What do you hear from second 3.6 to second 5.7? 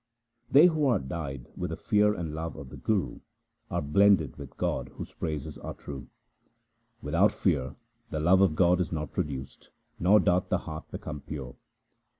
are blended with God whose praises